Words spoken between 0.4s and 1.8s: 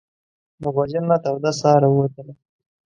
له غوجل نه توده ساه